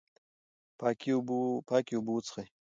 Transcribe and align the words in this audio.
پاکې 0.79 1.09
اوبه 1.95 2.11
وڅښئ. 2.15 2.45